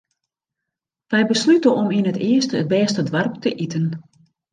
[1.11, 3.87] Wy beslute om yn it earste it bêste doarp te iten.